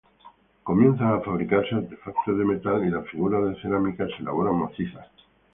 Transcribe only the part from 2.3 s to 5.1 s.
de metal y las figuras de cerámica se elaboran macizas.